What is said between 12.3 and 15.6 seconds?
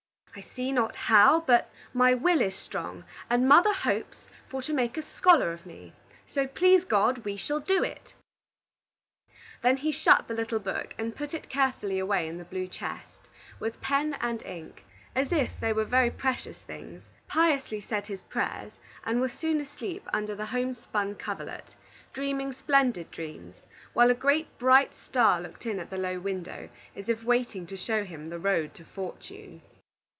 the blue chest, with pen and ink, as if